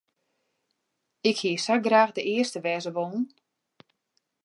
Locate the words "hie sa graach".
1.43-2.13